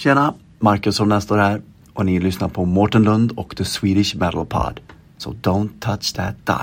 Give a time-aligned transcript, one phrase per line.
[0.00, 0.34] Tjena!
[0.58, 1.62] Marcus Holmén står här
[1.94, 4.80] och ni lyssnar på Mårten Lund och The Swedish Metal Pod.
[5.16, 6.58] So don't touch that dial.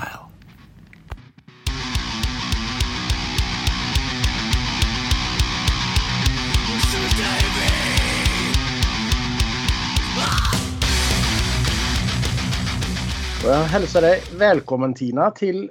[13.44, 15.70] Och jag hälsar dig välkommen Tina till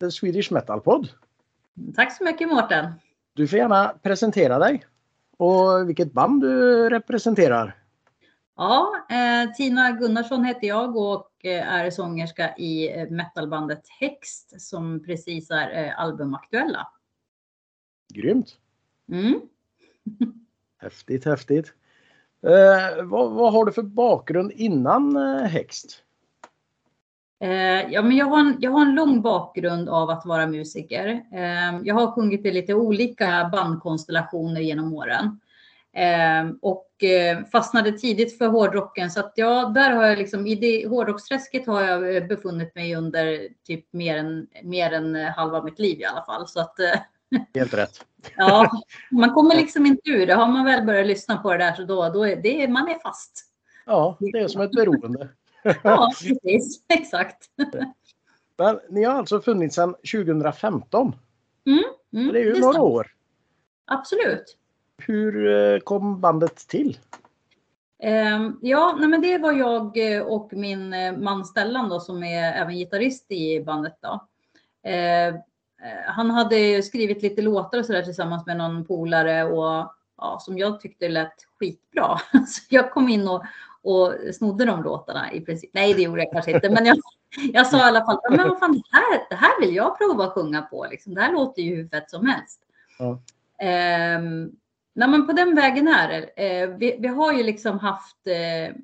[0.00, 1.08] The Swedish Metal Pod.
[1.96, 2.92] Tack så mycket Mårten.
[3.34, 4.84] Du får gärna presentera dig
[5.36, 7.76] och vilket band du representerar.
[8.56, 15.04] Ja, eh, Tina Gunnarsson heter jag och eh, är sångerska i eh, metalbandet Hext som
[15.04, 16.88] precis är eh, albumaktuella.
[18.14, 18.56] Grymt!
[19.08, 19.40] Mm.
[20.78, 21.72] Häftigt, häftigt.
[22.42, 26.03] Eh, vad, vad har du för bakgrund innan eh, Hext?
[27.44, 31.08] Eh, ja, men jag, har en, jag har en lång bakgrund av att vara musiker.
[31.32, 35.40] Eh, jag har sjungit i lite olika bandkonstellationer genom åren.
[35.92, 36.90] Eh, och
[37.52, 39.10] fastnade tidigt för hårdrocken.
[39.10, 43.48] Så att ja, där har jag liksom, i det hårdrocksträsket har jag befunnit mig under
[43.66, 46.48] typ mer än, mer än halva mitt liv i alla fall.
[46.48, 46.74] Så att,
[47.54, 48.04] Helt rätt.
[48.36, 48.70] ja,
[49.10, 50.34] man kommer liksom inte ur det.
[50.34, 52.98] Har man väl börjat lyssna på det där så då, då är det, man är
[52.98, 53.44] fast.
[53.86, 55.28] Ja, det är som ett beroende.
[55.82, 56.84] Ja, precis.
[56.88, 57.50] Exakt.
[58.56, 61.14] Men ni har alltså funnits sedan 2015.
[61.66, 62.86] Mm, mm, Det är ju några stämmer.
[62.86, 63.06] år.
[63.86, 64.56] Absolut.
[64.98, 66.98] Hur eh, kom bandet till?
[68.02, 72.22] Ehm, Ja, nej men det var jag eh, och min eh, man Stellan då, som
[72.24, 73.98] är även gitarrist i bandet.
[74.00, 74.26] Då.
[74.90, 75.34] Eh, eh,
[76.06, 80.80] Han hade skrivit lite låtar och sådär tillsammans med någon polare och ja, som jag
[80.80, 82.18] tyckte lät skitbra.
[82.46, 83.44] Så jag kom in och,
[83.84, 85.70] och snodde de låtarna i princip.
[85.74, 86.96] Nej, det gjorde jag kanske inte, men jag,
[87.52, 89.98] jag sa i alla fall, "Ja, men vad fan, det här, det här vill jag
[89.98, 90.86] prova att sjunga på.
[90.90, 91.14] Liksom.
[91.14, 92.60] Det här låter ju hur fett som helst.
[92.98, 93.20] Ja.
[93.58, 94.52] Ehm,
[94.94, 96.46] nej, men på den vägen är det.
[96.46, 98.74] Eh, vi, vi har ju liksom haft eh,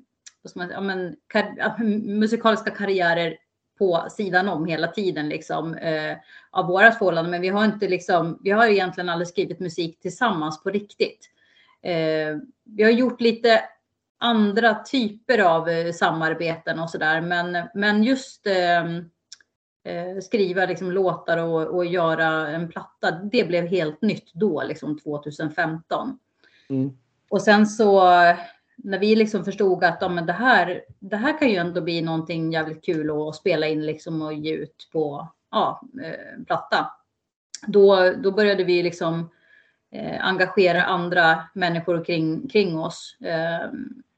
[0.55, 3.37] man, ja, men, kar, musikaliska karriärer
[3.77, 6.17] på sidan om hela tiden liksom, eh,
[6.51, 7.31] av våra förhållanden.
[7.31, 11.29] Men vi har inte liksom, vi har egentligen aldrig skrivit musik tillsammans på riktigt.
[11.81, 13.61] Eh, vi har gjort lite
[14.21, 17.21] andra typer av eh, samarbeten och sådär.
[17.21, 18.85] Men, men just eh,
[19.83, 24.99] eh, skriva liksom låtar och, och göra en platta, det blev helt nytt då, liksom
[24.99, 26.19] 2015.
[26.69, 26.97] Mm.
[27.29, 28.01] Och sen så
[28.83, 32.01] när vi liksom förstod att ja, men det, här, det här kan ju ändå bli
[32.01, 36.91] någonting jävligt kul att spela in liksom och ge ut på ja, eh, platta.
[37.67, 39.29] Då, då började vi liksom
[39.91, 43.69] eh, engagera andra människor kring, kring oss eh,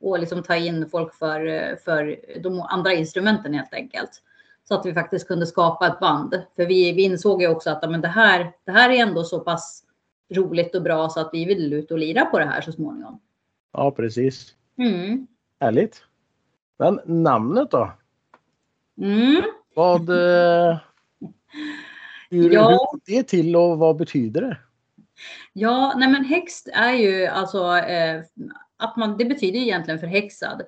[0.02, 4.22] och liksom ta in folk för, eh, för de andra instrumenten helt enkelt.
[4.68, 6.42] Så att vi faktiskt kunde skapa ett band.
[6.56, 9.40] För vi, vi insåg ju också att men det, här, det här är ändå så
[9.40, 9.84] pass
[10.34, 13.20] roligt och bra så att vi vill ut och lira på det här så småningom.
[13.74, 14.56] Ja, precis.
[14.78, 15.28] Mm.
[15.60, 16.04] Härligt.
[16.80, 17.92] Men namnet då?
[19.02, 19.42] Mm.
[19.76, 20.10] Vad...
[20.10, 20.78] Eh,
[22.30, 22.70] hur, Ja.
[22.70, 24.58] hur går det till och vad betyder det?
[25.54, 28.22] Ja, nej men häxt är ju alltså eh,
[28.78, 30.62] att man, det betyder ju egentligen förhäxad.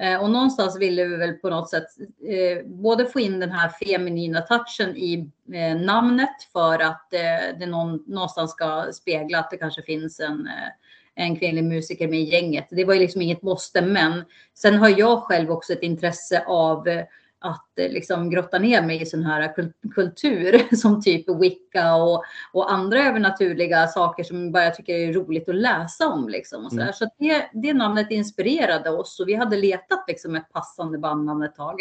[0.00, 1.86] Eh, och någonstans ville vi väl på något sätt
[2.28, 7.66] eh, både få in den här feminina touchen i eh, namnet för att eh, det
[7.66, 12.22] någon, någonstans ska spegla att det kanske finns en, eh, en kvinnlig musiker med i
[12.22, 12.66] gänget.
[12.70, 14.24] Det var ju liksom inget måste, men
[14.54, 17.04] sen har jag själv också ett intresse av eh,
[17.38, 22.24] att eh, liksom grotta ner mig i sån här kul- kultur som typ Wicca och,
[22.52, 26.28] och andra övernaturliga saker som bara jag tycker är roligt att läsa om.
[26.28, 26.80] Liksom och så.
[26.80, 26.92] Mm.
[26.92, 31.54] så det, det namnet inspirerade oss och vi hade letat liksom ett passande bandnamn ett
[31.54, 31.80] tag.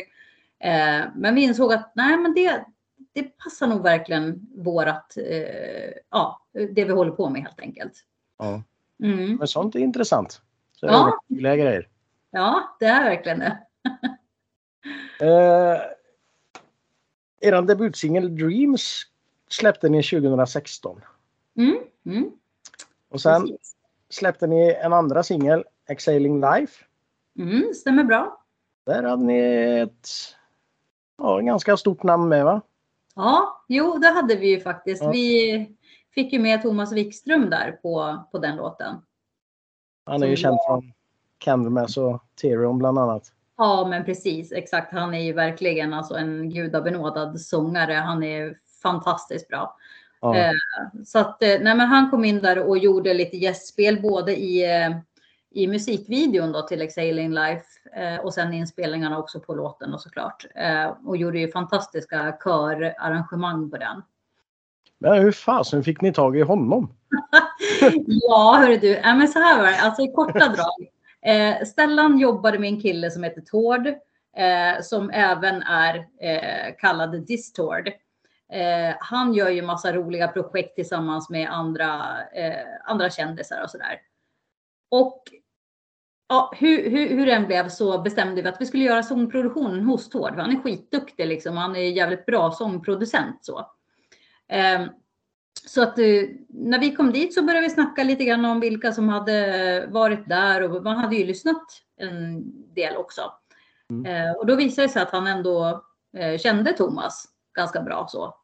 [0.59, 2.65] Eh, men vi insåg att nej, men det,
[3.13, 7.93] det passar nog verkligen vårat, eh, ja, det vi håller på med helt enkelt.
[8.37, 8.63] Ja.
[9.03, 9.35] Mm.
[9.35, 10.41] Men sånt är intressant.
[10.73, 11.19] Så Ja.
[11.27, 11.55] ja.
[11.55, 11.87] grejer.
[12.31, 13.57] Ja, det är verkligen det.
[15.21, 15.81] Eh,
[17.41, 19.03] er debutsingle Dreams
[19.49, 21.01] släppte ni 2016.
[21.57, 21.77] Mm.
[22.05, 22.31] Mm.
[23.09, 23.75] Och sen Precis.
[24.09, 26.83] släppte ni en andra singel, Exhaling Life.
[27.39, 28.41] Mm, stämmer bra.
[28.85, 29.39] Där hade ni
[29.79, 30.07] ett
[31.17, 32.61] ja, ganska stort namn med va?
[33.15, 35.03] Ja, jo, det hade vi ju faktiskt.
[35.03, 35.11] Ja.
[35.11, 35.75] Vi
[36.11, 38.95] fick ju med Thomas Wikström där på, på den låten.
[40.05, 40.93] Han är ju Som känd var- från
[41.37, 43.31] Candlemass och Therion bland annat.
[43.57, 44.91] Ja, men precis exakt.
[44.93, 47.93] Han är ju verkligen alltså en gudabenådad sångare.
[47.93, 49.75] Han är fantastiskt bra.
[50.21, 50.37] Ja.
[50.37, 50.51] Eh,
[51.05, 54.81] Så att eh, nej, men han kom in där och gjorde lite gästspel både i,
[54.81, 54.97] eh,
[55.51, 57.65] i musikvideon då till Exhaling Life
[57.95, 60.45] eh, och sen inspelningarna också på låten och såklart.
[60.55, 64.01] Eh, Och gjorde ju fantastiska körarrangemang på den.
[64.99, 66.93] Men hur fasen fick ni tag i honom?
[68.07, 68.87] Ja, hörru du.
[68.87, 69.79] Ja, men så här var det.
[69.81, 70.87] Alltså i korta drag.
[71.25, 73.87] Eh, Stellan jobbade med en kille som heter Tord,
[74.37, 77.87] eh, som även är eh, kallad Distord.
[78.51, 84.01] Eh, han gör ju massa roliga projekt tillsammans med andra, eh, andra kändisar och sådär.
[84.91, 85.23] Och
[86.27, 90.09] ja, hur, hur, hur den blev så bestämde vi att vi skulle göra sångproduktionen hos
[90.09, 90.35] Tord.
[90.35, 91.57] Han är skitduktig liksom.
[91.57, 93.59] Han är jävligt bra sångproducent så.
[94.47, 94.85] Eh,
[95.65, 98.91] så att eh, när vi kom dit så började vi snacka lite grann om vilka
[98.91, 101.63] som hade varit där och man hade ju lyssnat
[101.97, 102.43] en
[102.73, 103.21] del också.
[103.89, 104.05] Mm.
[104.05, 105.83] Eh, och då visade det sig att han ändå
[106.17, 107.25] eh, kände Thomas
[107.55, 108.35] ganska bra så.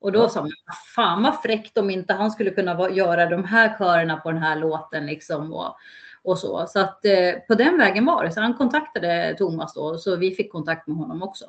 [0.00, 0.28] Och då ja.
[0.28, 0.50] sa man,
[0.94, 4.56] fan vad fräckt om inte han skulle kunna göra de här körerna på den här
[4.56, 5.52] låten liksom.
[5.52, 5.76] Och,
[6.22, 6.66] och så.
[6.66, 7.00] Så att
[7.48, 8.32] på den vägen var det.
[8.32, 11.44] Så han kontaktade Thomas då, så vi fick kontakt med honom också.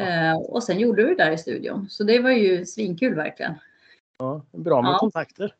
[0.00, 1.86] Eh, och sen gjorde vi det där i studion.
[1.90, 3.54] Så det var ju svinkul verkligen.
[4.20, 4.98] Ja, bra med ja.
[4.98, 5.54] kontakter.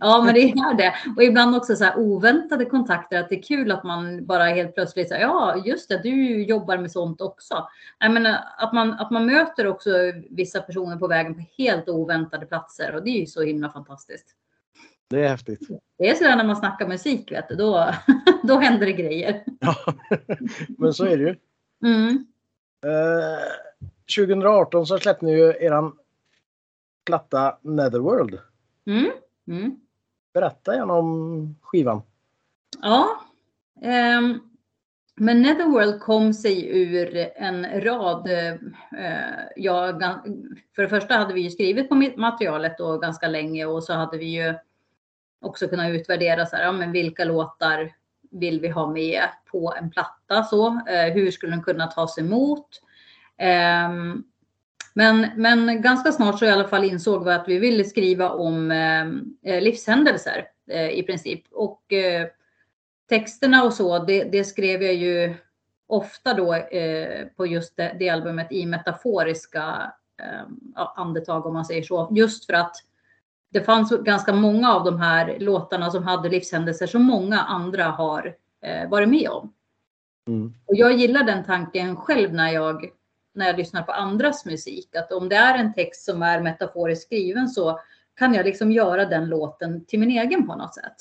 [0.00, 0.94] Ja, men det är det.
[1.16, 3.20] Och ibland också så oväntade kontakter.
[3.20, 6.78] Att det är kul att man bara helt plötsligt säger ja, just det, du jobbar
[6.78, 7.68] med sånt också.
[7.98, 9.90] Jag menar, att, man, att man möter också
[10.30, 14.26] vissa personer på vägen på helt oväntade platser och det är ju så himla fantastiskt.
[15.10, 15.68] Det är häftigt.
[15.98, 17.94] Det är sådär när man snackar musik, vet du, då,
[18.42, 19.44] då händer det grejer.
[19.60, 19.76] Ja,
[20.78, 21.36] men så är det ju.
[21.84, 22.26] Mm.
[22.86, 25.92] Eh, 2018 så släppte ni ju eran
[27.04, 28.38] platta Netherworld.
[28.86, 29.10] Mm.
[29.48, 29.80] Mm.
[30.34, 32.02] Berätta gärna om skivan.
[32.82, 33.20] Ja.
[34.18, 34.50] Um,
[35.16, 38.28] men Netherworld kom sig ur en rad.
[38.28, 39.98] Uh, ja,
[40.76, 44.18] för det första hade vi ju skrivit på materialet då ganska länge och så hade
[44.18, 44.54] vi ju
[45.40, 47.92] också kunnat utvärdera så här, ja, men vilka låtar
[48.30, 50.68] vill vi ha med på en platta så?
[50.68, 52.68] Uh, hur skulle den kunna tas emot?
[53.88, 54.24] Um,
[54.96, 58.70] men, men ganska snart så i alla fall insåg vi att vi ville skriva om
[58.70, 61.44] eh, livshändelser eh, i princip.
[61.50, 62.26] Och eh,
[63.08, 65.34] texterna och så, det, det, skrev jag ju
[65.86, 69.92] ofta då eh, på just det, det, albumet i metaforiska
[70.22, 72.08] eh, andetag om man säger så.
[72.10, 72.76] Just för att
[73.50, 78.36] det fanns ganska många av de här låtarna som hade livshändelser som många andra har
[78.62, 79.52] eh, varit med om.
[80.28, 80.54] Mm.
[80.66, 82.90] Och jag gillar den tanken själv när jag
[83.34, 84.96] när jag lyssnar på andras musik.
[84.96, 87.80] Att om det är en text som är metaforiskt skriven så
[88.16, 90.94] kan jag liksom göra den låten till min egen på något sätt.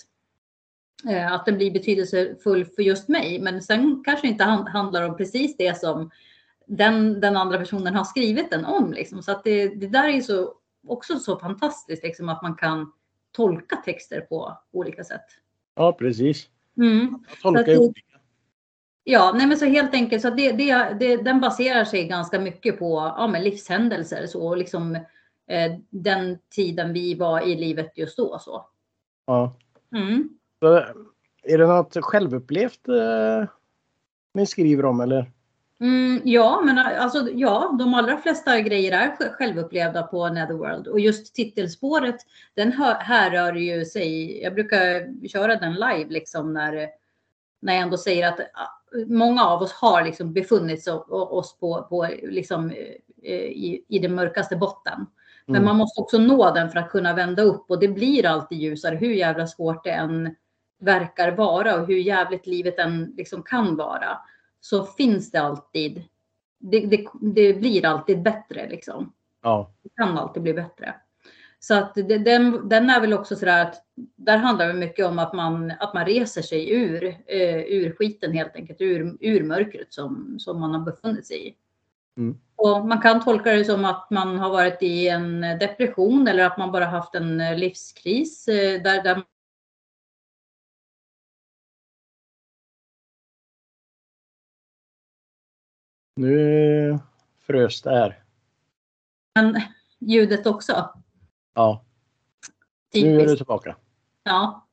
[1.09, 3.39] Eh, att den blir betydelsefull för just mig.
[3.39, 6.11] Men sen kanske inte handlar om precis det som
[6.65, 8.93] den, den andra personen har skrivit den om.
[8.93, 9.23] Liksom.
[9.23, 10.53] Så att det, det där är så,
[10.87, 12.91] också så fantastiskt liksom, att man kan
[13.31, 15.25] tolka texter på olika sätt.
[15.75, 16.47] Ja, precis.
[16.77, 17.23] Mm.
[17.41, 18.12] Tolka olika.
[19.03, 22.79] Ja, nej men så helt enkelt så det, det, det, den baserar sig ganska mycket
[22.79, 24.95] på ja, men livshändelser så liksom
[25.47, 28.39] eh, den tiden vi var i livet just då.
[28.39, 28.65] Så.
[29.25, 29.57] Ja.
[29.95, 30.29] Mm.
[30.59, 30.83] Så,
[31.43, 33.49] är det något självupplevt eh,
[34.33, 35.31] ni skriver om eller?
[35.79, 41.35] Mm, ja, men alltså ja, de allra flesta grejer är självupplevda på Netherworld och just
[41.35, 42.15] titelspåret
[42.53, 44.41] den härrör ju sig.
[44.43, 46.87] Jag brukar köra den live liksom när
[47.63, 48.39] när jag ändå säger att
[49.07, 52.71] många av oss har liksom befunnit oss på, på liksom,
[53.23, 55.05] eh, i, i den mörkaste botten.
[55.45, 55.65] Men mm.
[55.65, 58.95] man måste också nå den för att kunna vända upp och det blir alltid ljusare
[58.95, 60.35] hur jävla svårt det än
[60.79, 64.17] verkar vara och hur jävligt livet än liksom kan vara.
[64.59, 66.03] Så finns det alltid.
[66.59, 69.13] Det, det, det blir alltid bättre liksom.
[69.41, 69.71] Ja.
[69.83, 70.95] Det kan alltid bli bättre.
[71.63, 73.83] Så att den, den är väl också sådär att
[74.15, 78.33] där handlar det mycket om att man, att man reser sig ur, eh, ur skiten
[78.33, 81.55] helt enkelt, ur, ur mörkret som, som man har befunnit sig i.
[82.17, 82.37] Mm.
[82.55, 86.57] Och man kan tolka det som att man har varit i en depression eller att
[86.57, 89.23] man bara haft en livskris eh, där, där
[96.15, 96.99] Nu
[97.39, 98.23] frös det här.
[99.35, 99.61] Men
[99.99, 101.02] ljudet också.
[101.53, 101.85] Ja.
[102.93, 103.75] Nu är du tillbaka.
[104.23, 104.67] Ja.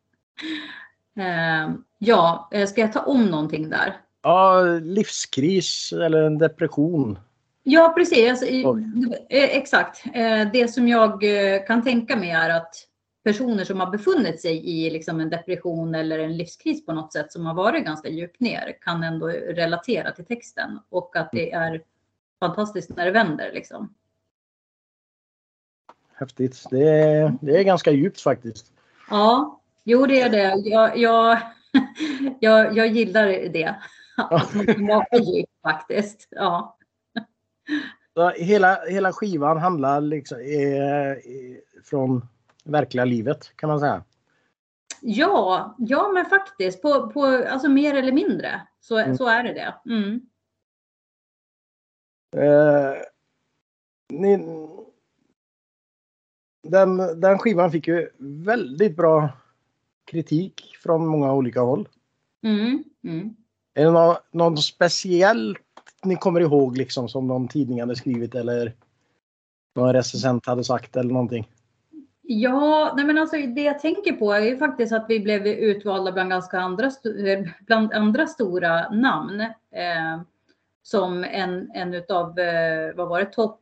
[1.18, 3.96] Uh, ja, eh, ska jag ta om någonting där?
[4.22, 7.18] Ja, livskris eller en depression.
[7.62, 8.30] Ja, precis.
[8.30, 10.04] Alltså, eh, exakt.
[10.52, 11.22] Det som jag
[11.66, 12.74] kan tänka mig är att
[13.24, 17.32] personer som har befunnit sig i liksom en depression eller en livskris på något sätt
[17.32, 21.82] som har varit ganska djupt ner kan ändå relatera till texten och att det är
[22.40, 23.52] fantastiskt när det vänder.
[23.52, 23.94] Liksom
[26.20, 26.64] häftigt.
[26.70, 28.72] Det är, det är ganska djupt faktiskt.
[29.10, 30.68] Ja, jo det är det.
[30.68, 31.38] Jag, jag,
[32.40, 33.74] jag, jag gillar det.
[34.66, 36.28] Kan vara djupt faktiskt.
[36.30, 36.76] Ja.
[38.36, 41.20] Hela, hela skivan handlar liksom är
[41.84, 42.28] från
[42.64, 44.04] verkliga livet kan man säga.
[45.02, 46.82] Ja, ja men faktiskt.
[46.82, 49.16] På, på, alltså mer eller mindre så, mm.
[49.16, 49.74] så är det det.
[49.86, 50.20] Mm.
[52.36, 52.96] Eh,
[54.08, 54.36] ni,
[56.62, 59.28] den, den skivan fick ju väldigt bra
[60.04, 61.88] kritik från många olika håll.
[62.42, 63.36] Mm, mm.
[63.74, 65.58] Är det någon, någon speciellt
[66.04, 68.74] ni kommer ihåg liksom som någon tidning hade skrivit eller
[69.74, 71.48] någon recensent hade sagt eller någonting?
[72.22, 76.12] Ja, nej men alltså det jag tänker på är ju faktiskt att vi blev utvalda
[76.12, 76.90] bland ganska andra,
[77.66, 79.40] bland andra stora namn.
[79.40, 80.20] Eh,
[80.82, 83.59] som en, en utav, eh, vad var det, topp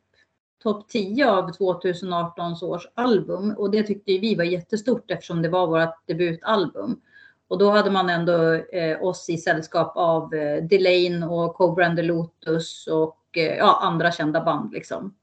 [0.63, 3.55] top 10 av 2018 års album.
[3.57, 7.01] Och det tyckte vi var jättestort eftersom det var vårt debutalbum.
[7.47, 11.97] Och då hade man ändå eh, oss i sällskap av eh, Delane och Cobra and
[11.97, 15.15] the Lotus och eh, ja, andra kända band liksom.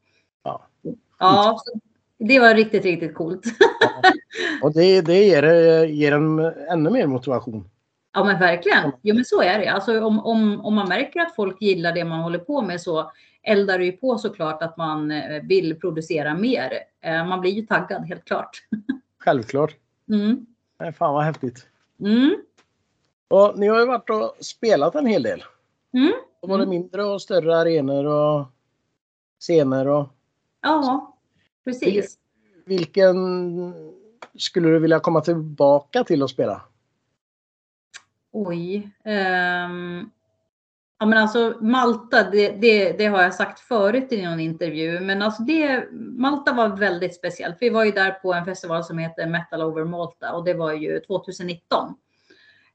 [0.43, 0.67] Ja,
[1.19, 1.59] ja
[2.19, 3.45] det var riktigt, riktigt coolt.
[3.81, 4.11] Ja.
[4.63, 5.43] Och det, det ger,
[5.85, 6.39] ger en
[6.71, 7.71] ännu mer motivation.
[8.17, 8.93] Ja men verkligen.
[9.03, 9.69] Jo men så är det.
[9.69, 13.13] Alltså, om, om, om man märker att folk gillar det man håller på med så
[13.43, 16.73] eldar det ju på såklart att man eh, vill producera mer.
[17.01, 18.51] Eh, man blir ju taggad helt klart.
[19.19, 19.77] Självklart.
[20.09, 20.47] Mm.
[20.81, 21.67] Nej, fan vad häftigt.
[22.01, 22.37] Mm.
[23.29, 25.45] Och ni har ju varit och spelat en hel del.
[25.95, 26.13] Mm.
[26.41, 28.47] Och både mindre och större arenor och
[29.41, 30.07] scener och...
[30.63, 31.17] Ja,
[31.65, 32.19] precis.
[32.65, 33.17] Vilken
[34.39, 36.63] skulle du vilja komma tillbaka till att spela?
[38.37, 38.91] Oj.
[39.05, 40.11] Um,
[40.99, 45.23] ja men alltså Malta, det, det, det, har jag sagt förut i någon intervju, men
[45.23, 47.57] alltså det, Malta var väldigt speciellt.
[47.61, 50.73] Vi var ju där på en festival som heter Metal Over Malta och det var
[50.73, 51.95] ju 2019.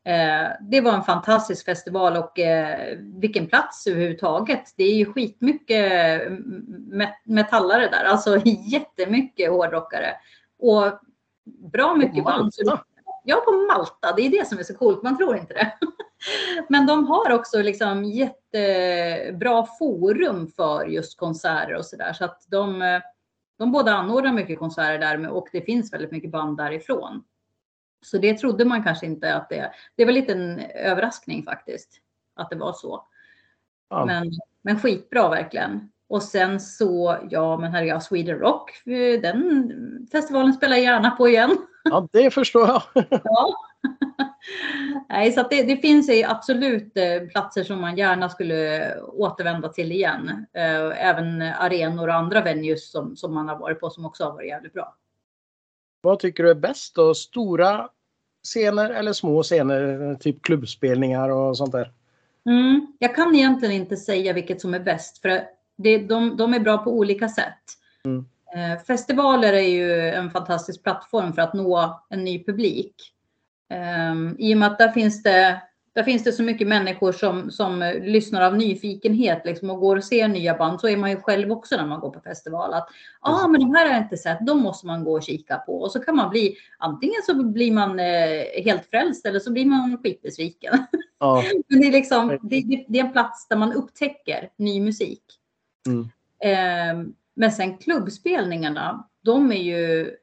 [0.04, 4.74] Eh, det var en fantastisk festival och eh, vilken plats överhuvudtaget.
[4.78, 6.22] Det är ju skitmycket
[7.24, 10.14] metallare där, alltså jättemycket hårdrockare.
[10.60, 10.86] Och
[11.72, 12.52] bra mycket band.
[13.24, 14.14] Ja, på Malta.
[14.16, 15.04] Det är det som är så coolt.
[15.04, 15.74] Man tror inte det.
[16.70, 22.14] Men de har också liksom jättebra forum för just konserter och så där.
[22.14, 23.00] Så att de,
[23.58, 27.24] de båda anordnar mycket konserter där och det finns väldigt mycket band därifrån.
[28.02, 29.72] Så det trodde man kanske inte att det...
[29.96, 32.02] Det var lite en överraskning faktiskt
[32.36, 33.06] att det var så.
[33.90, 34.06] Ja.
[34.06, 35.92] Men, men skitbra verkligen.
[36.08, 38.82] Och sen så, ja men herregud, Sweden Rock,
[39.22, 41.58] den festivalen spelar jag gärna på igen.
[41.84, 42.84] Ja, det förstår jag.
[43.24, 43.54] ja.
[45.10, 50.46] Nej, så det, det, finns absolut eh, platser som man gärna skulle återvända till igen.
[50.54, 54.32] Eh, även arenor och andra venues som, som man har varit på som också har
[54.32, 54.96] varit jävligt bra.
[56.02, 57.14] Vad tycker du är bäst då?
[57.14, 57.90] Stora
[58.44, 60.16] scener eller små scener?
[60.16, 61.92] Typ klubbspelningar och sånt där?
[62.46, 65.42] Mm, jag kan egentligen inte säga vilket som är bäst för
[65.78, 67.64] det, de, de är bra på olika sätt.
[68.06, 68.26] Mm.
[68.56, 72.96] Eh, festivaler är ju en fantastisk plattform för att nå en ny publik.
[74.12, 75.62] Um, I och med att där finns det,
[75.94, 80.04] där finns det så mycket människor som, som lyssnar av nyfikenhet liksom, och går och
[80.04, 80.82] ser nya band.
[80.82, 82.74] Så är man ju själv också när man går på festival.
[82.74, 82.88] Att
[83.20, 85.82] ah, men de här har jag inte sett, de måste man gå och kika på.
[85.82, 89.66] Och så kan man bli, antingen så blir man eh, helt frälst eller så blir
[89.66, 90.86] man skitbesviken.
[91.20, 91.44] Ja.
[91.68, 95.24] men det är, liksom, det, det, är en plats där man upptäcker ny musik.
[95.88, 96.10] Mm.
[97.34, 100.16] Men sen klubbspelningarna, de är ju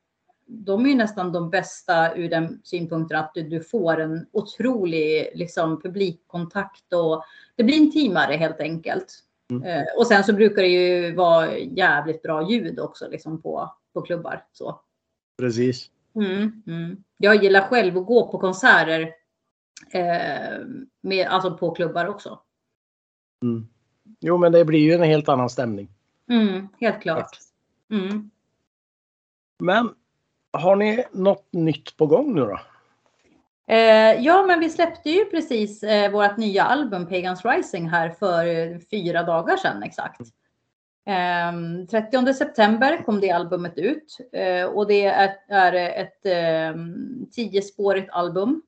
[0.49, 5.31] de är ju nästan de bästa ur den synpunkten att du, du får en otrolig
[5.35, 7.25] liksom, publikkontakt och
[7.57, 9.25] det blir intimare helt enkelt.
[9.51, 9.63] Mm.
[9.63, 14.03] Eh, och sen så brukar det ju vara jävligt bra ljud också liksom, på, på
[14.03, 14.45] klubbar.
[14.53, 14.81] Så.
[15.39, 15.91] Precis.
[16.15, 17.05] Mm, mm.
[17.17, 19.13] Jag gillar själv att gå på konserter
[19.93, 20.59] eh,
[21.01, 22.41] med, alltså på klubbar också.
[23.43, 23.69] Mm.
[24.21, 25.91] Jo, men det blir ju en helt annan stämning.
[26.29, 27.39] Mm, helt klart.
[27.91, 28.31] Mm.
[29.59, 29.95] Men
[30.53, 32.61] har ni något nytt på gång nu då?
[33.67, 38.47] Eh, ja, men vi släppte ju precis eh, vårt nya album Pagans Rising här för
[38.47, 40.21] eh, fyra dagar sedan exakt.
[41.07, 41.53] Eh,
[41.91, 46.81] 30 september kom det albumet ut eh, och det är, är ett eh,
[47.33, 48.63] tiospårigt album.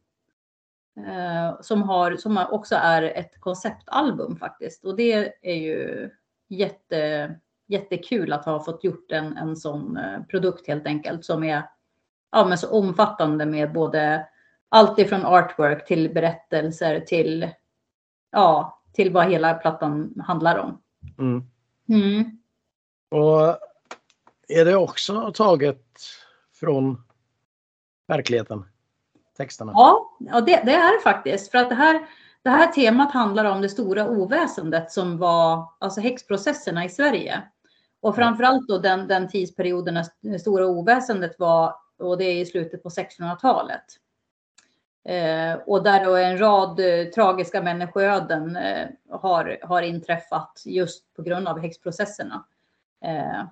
[1.07, 6.11] Eh, som, har, som också är ett konceptalbum faktiskt och det är ju
[6.49, 7.35] jätte
[7.71, 11.63] jättekul att ha fått gjort en, en sån eh, produkt helt enkelt som är
[12.33, 14.27] ja, men så omfattande med både
[14.69, 17.51] allt ifrån artwork till berättelser till
[18.33, 20.83] ja, till vad hela plattan handlar om.
[21.19, 21.43] Mm.
[21.89, 22.39] Mm.
[23.11, 23.59] Och
[24.49, 25.85] är det också taget
[26.61, 27.03] från
[28.09, 28.65] verkligheten?
[29.37, 29.73] Texterna?
[29.75, 31.51] Ja, ja det, det är det faktiskt.
[31.51, 32.07] För att det här,
[32.43, 37.43] det här temat handlar om det stora oväsendet som var alltså häxprocesserna i Sverige.
[38.01, 42.47] Och framförallt då den, den tidsperioden när det stora oväsendet var, och det är i
[42.47, 43.85] slutet på 1600-talet.
[45.05, 51.23] Eh, och där då en rad eh, tragiska människoöden eh, har, har inträffat just på
[51.23, 52.45] grund av häxprocesserna.
[53.05, 53.45] Eh,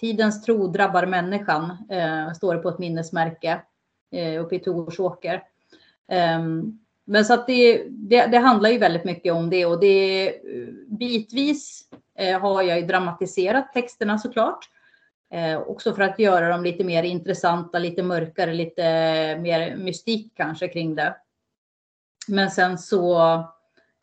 [0.00, 3.60] tidens tro drabbar människan, eh, står det på ett minnesmärke
[4.10, 5.42] eh, uppe i Torsåker.
[6.08, 10.34] Ehm, men så att det, det, det, handlar ju väldigt mycket om det och det
[10.86, 11.84] bitvis
[12.40, 14.68] har jag ju dramatiserat texterna såklart.
[15.30, 18.82] Eh, också för att göra dem lite mer intressanta, lite mörkare, lite
[19.40, 21.16] mer mystik kanske kring det.
[22.28, 23.18] Men sen så,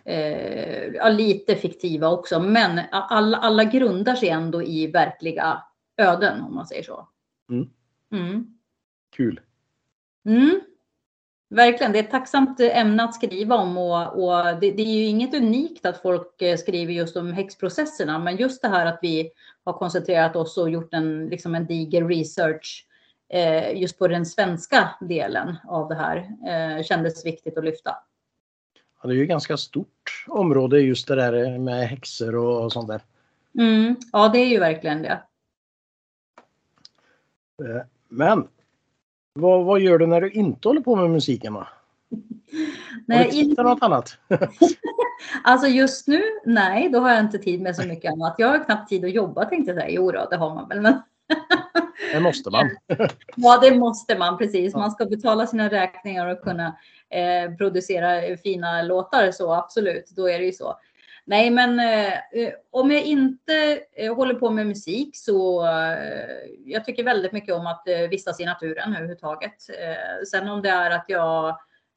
[0.06, 5.64] eh, ja, lite fiktiva också, men alla, alla grundar sig ändå i verkliga
[5.98, 7.08] öden om man säger så.
[7.50, 7.70] Mm.
[8.12, 8.58] Mm.
[9.16, 9.42] Kul.
[10.26, 10.62] Mm.
[11.50, 15.06] Verkligen, det är ett tacksamt ämne att skriva om och, och det, det, är ju
[15.06, 19.32] inget unikt att folk eh, skriver just om häxprocesserna, men just det här att vi
[19.64, 22.88] har koncentrerat oss och gjort en, liksom en diger research
[23.30, 27.96] eh, just på den svenska delen av det här eh, kändes viktigt att lyfta.
[29.02, 33.02] Ja, det är ju ganska stort område just det där med häxor och sånt där.
[33.60, 35.22] Mm, ja, det är ju verkligen det.
[37.64, 38.48] Eh, men
[39.40, 41.54] vad, vad gör du när du inte håller på med musiken?
[41.54, 41.68] Då?
[43.06, 44.18] Nej, för något annat?
[45.44, 48.36] alltså just nu, nej, då har jag inte tid med så mycket annat.
[48.38, 49.96] Jag har knappt tid att jobba tänkte jag säga.
[49.96, 50.82] Jo då, det har man väl.
[50.82, 51.02] Men...
[52.14, 52.70] det måste man.
[53.36, 54.76] ja, det måste man precis.
[54.76, 56.78] Man ska betala sina räkningar och kunna
[57.10, 60.76] eh, producera fina låtar så absolut, då är det ju så.
[61.28, 66.28] Nej, men eh, om jag inte eh, håller på med musik så eh,
[66.66, 69.70] jag tycker väldigt mycket om att eh, vistas i naturen överhuvudtaget.
[69.70, 71.50] Eh, sen om det är att jag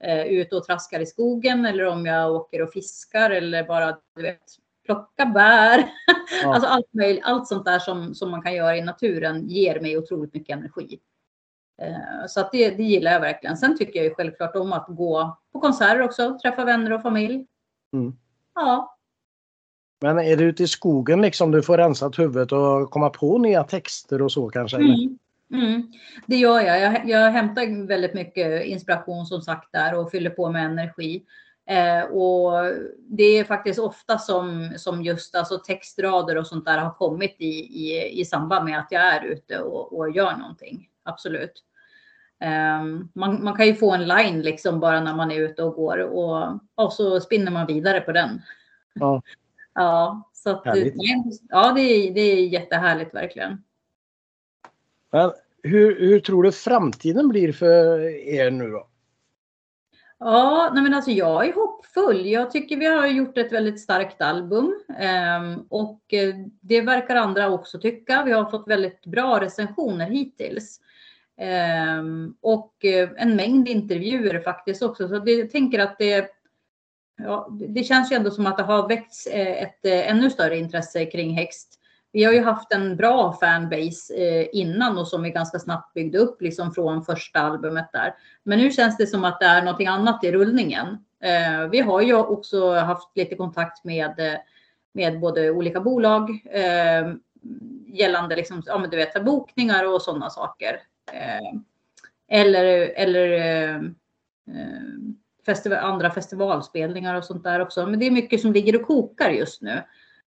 [0.05, 3.99] eh, är ute och traskar i skogen eller om jag åker och fiskar eller bara
[4.17, 4.43] du vet,
[4.85, 5.89] plocka bär.
[6.43, 6.55] Ja.
[6.55, 9.99] alltså allt, möjligt, allt sånt där som, som man kan göra i naturen ger mig
[9.99, 11.01] otroligt mycket energi.
[11.83, 13.57] Eh, så att det, det gillar jag verkligen.
[13.57, 17.47] Sen tycker jag ju självklart om att gå på konserter också, träffa vänner och familj.
[17.93, 18.13] Mm.
[18.55, 18.98] Ja,
[20.01, 23.65] men är du ute i skogen liksom du får rensa huvudet och komma på nya
[23.65, 24.77] texter och så kanske?
[24.77, 25.19] Mm.
[25.53, 25.93] Mm.
[26.27, 26.81] Det gör jag.
[26.81, 27.09] jag.
[27.09, 31.25] Jag hämtar väldigt mycket inspiration som sagt där och fyller på med energi.
[31.67, 32.53] Eh, och
[32.97, 37.51] det är faktiskt ofta som, som just alltså textrader och sånt där har kommit i,
[37.85, 40.89] i, i samband med att jag är ute och, och gör någonting.
[41.03, 41.65] Absolut.
[42.41, 45.75] Eh, man, man kan ju få en line liksom bara när man är ute och
[45.75, 48.43] går och, och så spinner man vidare på den.
[48.95, 49.23] Ja.
[49.75, 53.65] Ja, så att, ja det, är, det är jättehärligt verkligen.
[55.11, 58.89] Men hur, hur tror du framtiden blir för er nu då?
[60.21, 62.27] Ja, nej men alltså jag är hoppfull.
[62.27, 67.51] Jag tycker vi har gjort ett väldigt starkt album ehm, och eh, det verkar andra
[67.51, 68.23] också tycka.
[68.25, 70.81] Vi har fått väldigt bra recensioner hittills.
[71.37, 75.09] Ehm, och eh, en mängd intervjuer faktiskt också.
[75.09, 76.31] Så jag tänker att det
[77.19, 80.57] ja, det känns ju ändå som att det har väckts eh, ett eh, ännu större
[80.57, 81.75] intresse kring Hext.
[82.13, 86.19] Vi har ju haft en bra fanbase eh, innan och som vi ganska snabbt byggde
[86.19, 88.15] upp liksom från första albumet där.
[88.43, 91.05] Men nu känns det som att det är någonting annat i rullningen.
[91.71, 94.39] Vi har ju också haft lite kontakt med,
[94.93, 96.31] med både olika bolag
[97.87, 100.81] gällande liksom, ja, men du vet, bokningar och sådana saker.
[102.29, 102.65] Eller,
[102.97, 103.29] eller
[105.49, 107.87] festival, andra festivalspelningar och sånt där också.
[107.87, 109.83] Men det är mycket som ligger och kokar just nu.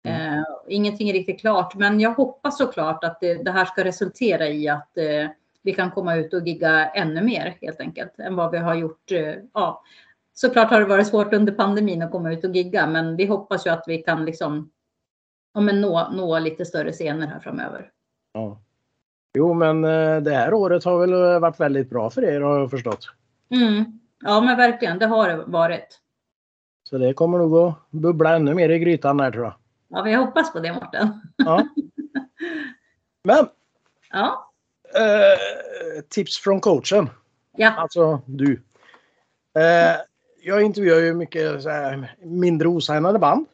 [0.04, 0.40] Mm.
[0.40, 4.48] Eh, ingenting är riktigt klart, men jag hoppas såklart att det, det här ska resultera
[4.48, 5.30] i att eh,
[5.64, 9.12] vi kan komma ut och gigga ännu mer helt enkelt än vad vi har gjort.
[9.12, 9.84] Eh, ja,
[10.34, 13.68] såklart har det varit svårt under pandemin att komma ut och gigga, men vi hoppas
[13.68, 14.72] ju att vi kan liksom
[15.54, 17.90] ja, men nå, nå lite större scener här framöver.
[18.34, 18.62] Ja.
[19.38, 22.72] Jo, men eh, det här året har väl varit väldigt bra för er har jag
[22.72, 23.08] förstått.
[23.50, 24.00] Mm.
[24.24, 25.00] Ja, men verkligen.
[25.00, 26.00] Det har det varit.
[26.84, 29.54] Så det kommer nog att bubbla ännu mer i grytan där tror jag.
[29.88, 31.22] Ja, vi hoppas på det Mårten.
[31.38, 31.68] Ja.
[33.24, 33.48] Men.
[34.12, 34.52] Ja.
[34.96, 37.10] Eh, tips från coachen.
[37.58, 37.72] Ja.
[37.78, 38.64] Alltså du.
[39.56, 39.96] Eh,
[40.42, 43.46] jag intervjuar ju mycket här, mindre osignade band.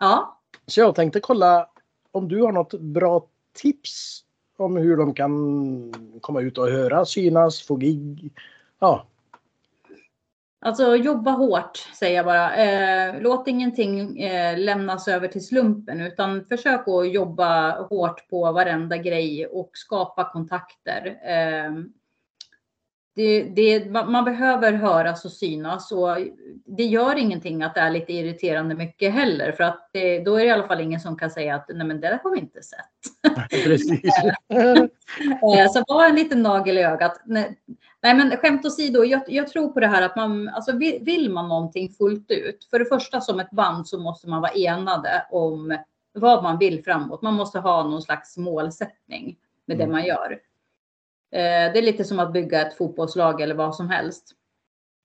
[0.00, 0.40] Ja.
[0.66, 1.68] Så jag tänkte kolla
[2.12, 4.22] om du har något bra tips
[4.56, 8.32] om hur de kan komma ut och höra, synas, få gig.
[8.78, 9.06] Ja,
[10.60, 12.56] Alltså jobba hårt säger jag bara.
[12.56, 18.96] Eh, låt ingenting eh, lämnas över till slumpen utan försök att jobba hårt på varenda
[18.96, 21.18] grej och skapa kontakter.
[21.24, 21.72] Eh,
[23.16, 26.16] det, det, man behöver höras och synas och
[26.64, 30.40] det gör ingenting att det är lite irriterande mycket heller för att det, då är
[30.40, 32.38] det i alla fall ingen som kan säga att nej men det där har vi
[32.38, 33.50] inte sett.
[33.64, 34.12] Precis.
[35.18, 37.20] Eh, så var en liten nagel i ögat.
[37.26, 37.56] Nej,
[38.02, 41.48] men skämt åsido, jag, jag tror på det här att man, alltså vill, vill man
[41.48, 45.78] någonting fullt ut, för det första som ett band så måste man vara enade om
[46.12, 47.22] vad man vill framåt.
[47.22, 49.86] Man måste ha någon slags målsättning med mm.
[49.86, 50.38] det man gör.
[51.30, 54.32] Eh, det är lite som att bygga ett fotbollslag eller vad som helst.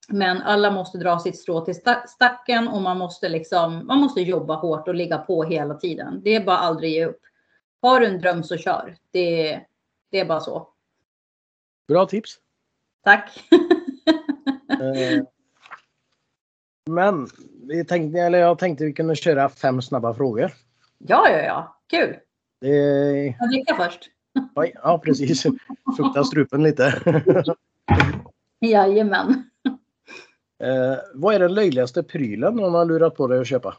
[0.07, 1.75] Men alla måste dra sitt strå till
[2.07, 6.21] stacken och man måste liksom, man måste jobba hårt och ligga på hela tiden.
[6.23, 7.21] Det är bara aldrig ge upp.
[7.81, 8.97] Har du en dröm så kör.
[9.11, 9.59] Det,
[10.09, 10.67] det är bara så.
[11.87, 12.39] Bra tips.
[13.03, 13.43] Tack.
[14.71, 15.23] Eh,
[16.89, 17.27] men
[17.67, 20.51] vi tänkte, eller jag tänkte vi kunde köra fem snabba frågor.
[20.97, 21.77] Ja, ja, ja.
[21.87, 22.17] Kul.
[22.61, 23.35] Det...
[23.39, 24.09] Jag dricker först.
[24.55, 25.43] Oj, ja, precis.
[25.97, 27.01] Fukta strupen lite.
[28.61, 29.43] Jajamän.
[30.63, 33.77] Eh, vad är den löjligaste prylen någon har lurat på dig att köpa?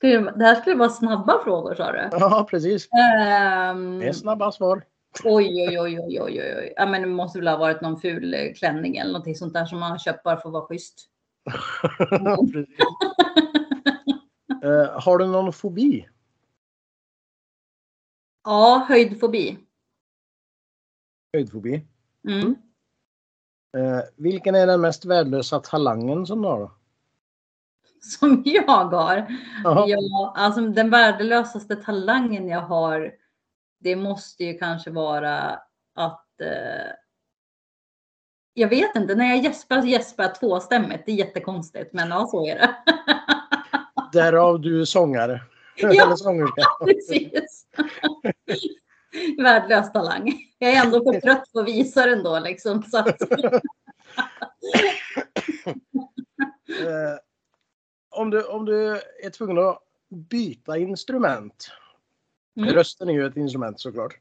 [0.00, 2.08] det här skulle vara snabba frågor sa du?
[2.12, 2.88] Ja, precis.
[2.92, 4.84] Um, det är snabba svar.
[5.24, 6.72] Oj, oj, oj, oj, oj, oj.
[6.76, 9.64] Ja, men det måste väl ha varit någon ful eh, klänning eller någonting sånt där
[9.64, 11.08] som man har köpt bara för att vara schysst.
[14.64, 16.08] uh, har du någon fobi?
[18.44, 19.58] Ja, höjdfobi.
[21.32, 21.86] Höjdfobi?
[22.28, 22.54] Mm.
[23.76, 26.60] Eh, vilken är den mest värdelösa talangen som du har?
[26.60, 26.72] Då?
[28.00, 29.26] Som jag har?
[29.64, 33.12] Ja, alltså den värdelösaste talangen jag har,
[33.80, 35.60] det måste ju kanske vara
[35.94, 36.92] att eh,
[38.54, 41.02] jag vet inte, när jag gäspar så gäspar jag tvåstämmigt.
[41.06, 42.74] Det är jättekonstigt, men ja, så är det.
[44.12, 45.40] Därav du är sångare.
[45.76, 47.66] Ja, precis.
[49.38, 50.32] Värdelös talang.
[50.58, 52.82] Jag är ändå för trött på att visa den då liksom.
[52.82, 53.22] Så att...
[56.80, 57.18] eh,
[58.10, 61.70] om, du, om du är tvungen att byta instrument.
[62.56, 62.74] Mm.
[62.74, 64.14] Rösten är ju ett instrument såklart.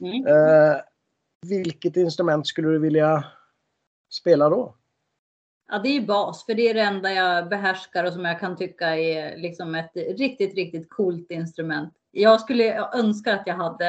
[0.00, 0.26] Mm.
[0.26, 0.76] Eh,
[1.42, 3.24] vilket instrument skulle du vilja
[4.10, 4.74] spela då?
[5.68, 8.56] Ja, det är bas, för det är det enda jag behärskar och som jag kan
[8.56, 11.94] tycka är liksom ett riktigt, riktigt coolt instrument.
[12.10, 13.88] Jag skulle önska att jag hade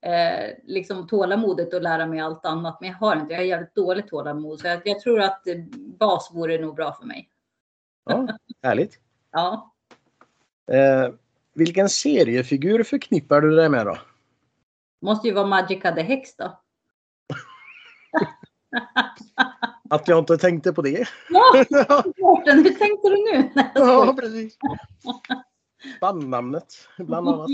[0.00, 3.32] eh, liksom tålamodet att lära mig allt annat, men jag har inte.
[3.32, 5.42] Jag har jävligt dåligt tålamod, så jag, jag tror att
[5.74, 7.28] bas vore nog bra för mig.
[8.04, 8.98] Ja, härligt.
[9.32, 9.72] ja.
[10.72, 11.14] Eh,
[11.54, 13.98] vilken seriefigur förknippar du dig med då?
[15.00, 16.60] Måste ju vara Magica the Hex då.
[19.92, 21.08] Att jag inte tänkte på det.
[21.28, 21.64] Ja,
[22.18, 23.50] Mårten, hur tänkte du nu?
[23.74, 24.56] ja, precis.
[26.00, 27.50] Bandnamnet, bland annat.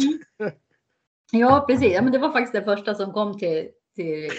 [1.32, 1.92] Ja, precis.
[1.92, 4.30] Ja, men det var faktiskt det första som kom till, till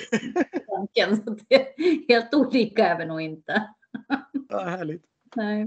[0.68, 1.24] tanken.
[1.24, 1.68] Så det
[2.08, 3.70] helt olika är vi nog inte.
[4.50, 5.04] Ja, härligt.
[5.36, 5.62] Nej.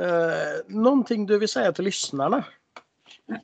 [0.00, 2.44] Eh, någonting du vill säga till lyssnarna?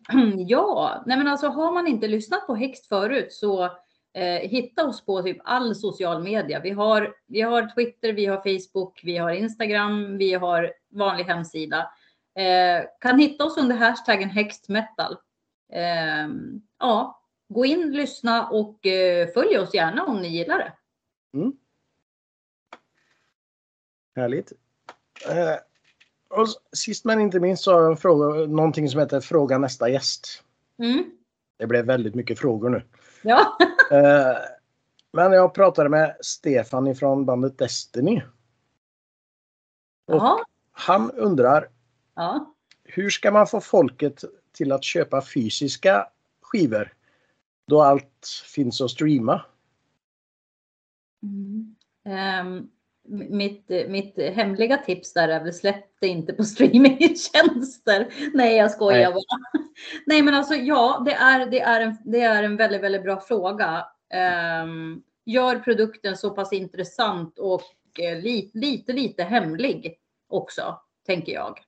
[0.46, 3.70] Ja, nej men alltså har man inte lyssnat på Hext förut så
[4.16, 6.60] eh, hitta oss på typ all social media.
[6.60, 11.90] Vi har, vi har Twitter, vi har Facebook, vi har Instagram, vi har vanlig hemsida.
[12.34, 15.16] Eh, kan hitta oss under hashtaggen hextmetal.
[15.72, 16.28] Eh,
[16.78, 20.72] ja, gå in, lyssna och eh, följ oss gärna om ni gillar det.
[21.38, 21.52] Mm.
[24.16, 24.52] Härligt.
[25.28, 25.56] Eh,
[26.38, 29.88] och sist men inte minst så har jag en fråga, någonting som heter Fråga nästa
[29.88, 30.42] gäst.
[30.78, 31.04] Mm.
[31.58, 32.82] Det blev väldigt mycket frågor nu.
[33.22, 33.58] Ja.
[33.90, 34.36] eh,
[35.12, 38.22] men jag pratade med Stefan ifrån bandet Destiny.
[40.06, 41.68] Och han undrar
[42.14, 42.52] ja.
[42.84, 46.08] Hur ska man få folket till att köpa fysiska
[46.40, 46.92] skivor
[47.66, 49.44] då allt finns att streama?
[51.22, 51.76] Mm.
[52.46, 52.70] Um,
[53.08, 58.08] mitt, mitt hemliga tips där är väl släpp det inte på streamingtjänster.
[58.34, 59.12] Nej, jag skojar Nej.
[59.12, 59.64] bara.
[60.06, 63.20] Nej, men alltså ja, det är, det är, en, det är en väldigt, väldigt bra
[63.20, 63.86] fråga.
[64.62, 67.62] Um, gör produkten så pass intressant och
[68.00, 71.60] uh, lite, lite, lite hemlig också, tänker jag.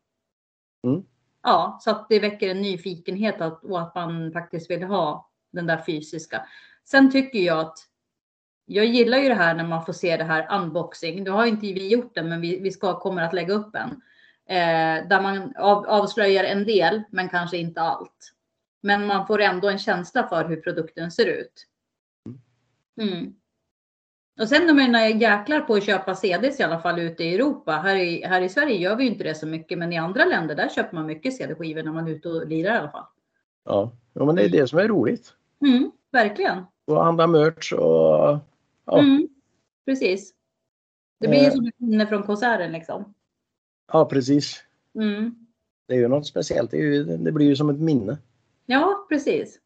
[0.87, 1.03] Mm.
[1.43, 5.67] Ja, så att det väcker en nyfikenhet att, och att man faktiskt vill ha den
[5.67, 6.47] där fysiska.
[6.85, 7.79] Sen tycker jag att
[8.71, 11.25] jag gillar ju det här när man får se det här unboxing.
[11.25, 13.91] Nu har inte vi gjort det, men vi, vi ska, kommer att lägga upp en.
[14.49, 18.33] Eh, där man av, avslöjar en del, men kanske inte allt.
[18.81, 21.67] Men man får ändå en känsla för hur produkten ser ut.
[23.01, 23.35] Mm.
[24.41, 27.73] Och sen är jäklar på att köpa CDs i alla fall ute i Europa.
[27.73, 30.25] Här i, här i Sverige gör vi ju inte det så mycket, men i andra
[30.25, 33.07] länder där köper man mycket CD-skivor när man är ute och lirar i alla fall.
[33.65, 35.33] Ja, ja men det är det som är roligt.
[35.67, 36.65] Mm, verkligen.
[36.87, 38.39] och handla merch och
[38.89, 38.99] ja.
[38.99, 39.29] Mm,
[39.85, 40.35] precis.
[41.21, 41.53] Det blir eh.
[41.53, 43.15] som ett minne från konserten liksom.
[43.93, 44.65] Ja, precis.
[44.95, 45.47] Mm.
[45.87, 46.71] Det är ju något speciellt.
[46.71, 48.19] Det, ju, det, blir ju som ett minne.
[48.67, 49.61] Ja, precis.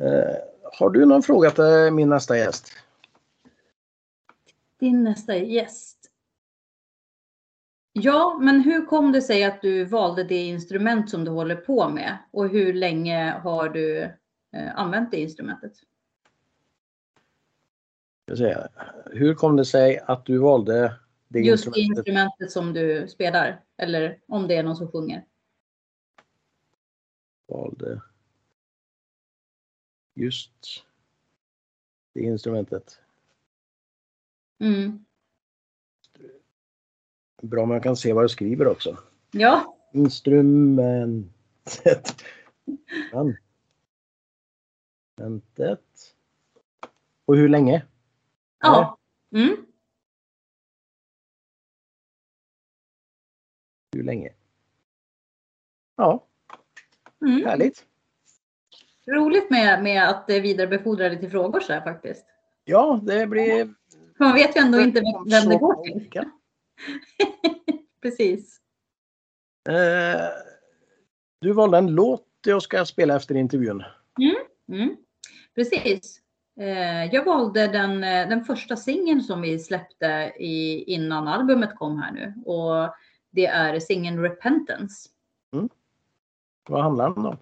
[0.00, 0.36] Eh,
[0.78, 2.72] har du någon fråga till min nästa gäst?
[4.78, 5.98] Din nästa gäst?
[7.92, 11.88] Ja, men hur kom det sig att du valde det instrument som du håller på
[11.88, 12.18] med?
[12.30, 14.02] Och hur länge har du
[14.52, 15.72] eh, använt det instrumentet?
[18.36, 18.68] Säga,
[19.12, 20.94] hur kom det sig att du valde
[21.28, 21.98] det Just instrumentet?
[21.98, 23.60] instrumentet som du spelar?
[23.76, 25.24] Eller om det är någon som sjunger?
[27.48, 28.00] Valde
[30.14, 30.84] just
[32.12, 33.00] det instrumentet.
[34.58, 35.04] Mm.
[37.42, 38.98] Bra jag kan se vad jag skriver också.
[39.30, 39.76] Ja.
[39.92, 41.32] Instrumentet.
[45.18, 46.14] Instrumentet.
[47.24, 47.86] Och hur länge?
[48.62, 48.98] Ja.
[49.34, 49.56] Mm.
[53.92, 54.32] Hur länge?
[55.96, 56.26] Ja.
[57.24, 57.46] Mm.
[57.46, 57.86] Härligt.
[59.06, 62.26] Roligt med, med att vidarebefordra lite frågor så här faktiskt.
[62.64, 63.74] Ja, det blir...
[64.18, 66.10] Man vet ju ändå inte vem det går till.
[68.02, 68.60] Precis.
[69.68, 70.28] Eh,
[71.40, 73.82] du valde en låt jag ska spela efter intervjun.
[74.20, 74.96] Mm, mm.
[75.54, 76.21] Precis.
[76.60, 82.02] Eh, jag valde den, eh, den första singeln som vi släppte i, innan albumet kom
[82.02, 82.34] här nu.
[82.44, 82.94] Och
[83.30, 85.08] det är singeln Repentance.
[85.52, 85.68] Mm.
[86.68, 87.38] Vad handlar den om?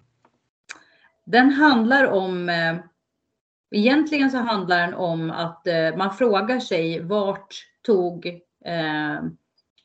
[1.25, 2.77] Den handlar om eh,
[3.73, 8.25] Egentligen så handlar den om att man frågar sig vart tog
[8.65, 9.23] eh,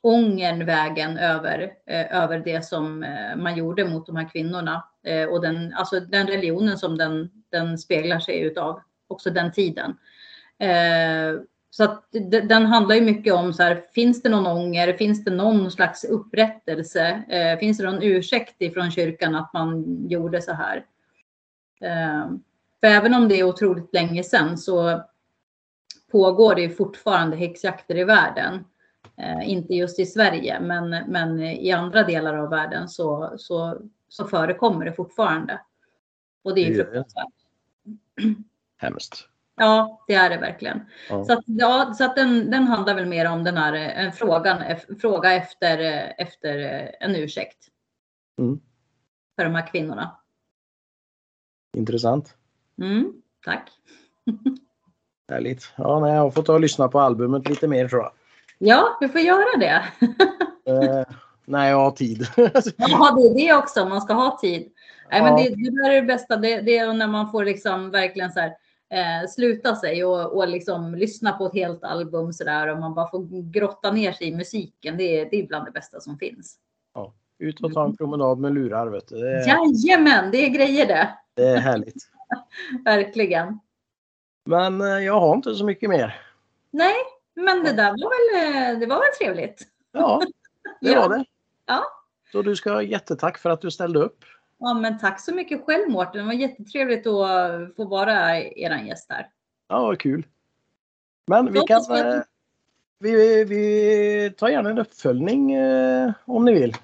[0.00, 3.04] ångern vägen över, eh, över det som
[3.36, 4.84] man gjorde mot de här kvinnorna
[5.30, 9.96] och den, alltså den religionen som den, den speglar sig utav också den tiden.
[10.58, 11.40] Eh,
[11.70, 12.04] så att
[12.48, 14.92] den handlar ju mycket om så här, finns det någon ånger?
[14.92, 17.22] Finns det någon slags upprättelse?
[17.28, 20.84] Eh, finns det någon ursäkt ifrån kyrkan att man gjorde så här?
[21.80, 22.30] Eh,
[22.80, 25.04] för även om det är otroligt länge sedan så
[26.12, 28.64] pågår det fortfarande häxjakter i världen.
[29.16, 34.24] Eh, inte just i Sverige, men, men i andra delar av världen så, så, så
[34.24, 35.60] förekommer det fortfarande.
[36.42, 37.26] Och det är ju fruktansvärt.
[38.76, 39.28] Hemskt.
[39.56, 40.80] Ja, det är det verkligen.
[41.08, 41.24] Ja.
[41.24, 44.62] Så, att, ja, så att den, den handlar väl mer om den här en frågan,
[45.00, 45.78] fråga efter,
[46.18, 46.58] efter
[47.00, 47.68] en ursäkt.
[48.38, 48.60] Mm.
[49.36, 50.16] För de här kvinnorna.
[51.76, 52.36] Intressant.
[52.82, 53.12] Mm,
[53.44, 53.70] tack.
[55.28, 55.72] Härligt.
[55.76, 58.12] Ja, nej, jag får ta och lyssna på albumet lite mer tror jag.
[58.58, 59.84] Ja, vi får göra det.
[60.72, 61.04] eh,
[61.44, 62.26] när jag har tid.
[62.36, 63.84] ja, det är det också.
[63.84, 64.72] Man ska ha tid.
[65.10, 66.36] Nej, men det, det där är det bästa.
[66.36, 68.52] Det, det, är när man får liksom verkligen så här,
[68.92, 72.94] eh, sluta sig och, och liksom lyssna på ett helt album så där och man
[72.94, 74.96] bara får grotta ner sig i musiken.
[74.96, 76.58] Det, det är bland det bästa som finns.
[76.94, 78.86] Ja, ut och ta en promenad med lurar.
[78.86, 79.16] Vet du.
[79.16, 79.48] Det är...
[79.48, 81.08] Jajamän, det är grejer det.
[81.34, 82.10] Det är härligt.
[82.84, 83.58] Verkligen.
[84.44, 86.20] Men eh, jag har inte så mycket mer.
[86.70, 86.96] Nej,
[87.34, 89.62] men det där var väl, eh, det var väl trevligt?
[89.92, 90.22] Ja,
[90.80, 91.24] det var det.
[91.66, 91.84] Ja.
[92.32, 94.24] Så du ska ha jättetack för att du ställde upp.
[94.58, 96.20] Ja, men tack så mycket själv Mårten.
[96.20, 99.28] Det var jättetrevligt att få vara er gäst här.
[99.68, 100.26] Ja, vad kul.
[101.26, 101.96] Men vi kan...
[101.96, 102.22] Eh,
[102.98, 106.76] vi, vi tar gärna en uppföljning eh, om ni vill.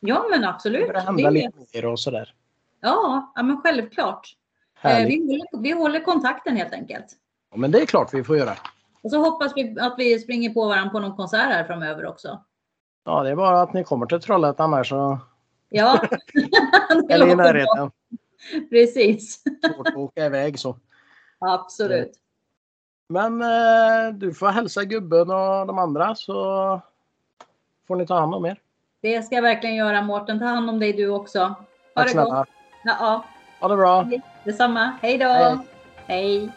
[0.00, 0.88] Ja, men absolut.
[0.92, 2.34] Det hända lite mer och sådär.
[2.80, 4.36] Ja, ja men självklart.
[4.82, 7.06] Eh, vi, håller, vi håller kontakten helt enkelt.
[7.50, 8.56] Ja, men det är klart vi får göra.
[9.02, 12.40] Och så hoppas vi att vi springer på varandra på någon konsert här framöver också.
[13.04, 15.18] Ja, det är bara att ni kommer till Trollhättan här så...
[15.68, 16.00] Ja.
[17.10, 17.90] Eller i närheten.
[18.70, 19.42] Precis.
[19.74, 20.76] Svårt att åka iväg så.
[21.38, 22.12] Absolut.
[23.08, 26.34] Men eh, du får hälsa gubben och de andra så
[27.88, 28.60] får ni ta hand om er.
[29.02, 30.38] Det ska jag verkligen göra Mårten.
[30.38, 31.38] Ta hand om dig du också.
[31.38, 31.54] Ha
[31.94, 32.34] Tack det snälla.
[32.38, 32.48] gott.
[32.84, 33.24] Ja,
[33.60, 34.08] Ha det bra.
[34.44, 34.92] Detsamma.
[35.02, 35.28] Hej då.
[35.28, 35.58] Hej.
[36.06, 36.52] Hej.